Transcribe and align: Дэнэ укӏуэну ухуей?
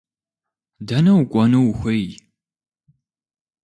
Дэнэ 0.87 1.11
укӏуэну 1.21 1.61
ухуей? 1.69 2.05